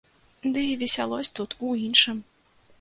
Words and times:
Ды 0.55 0.63
і 0.69 0.71
весялосць 0.85 1.31
тут 1.41 1.55
у 1.69 1.73
іншым. 1.85 2.27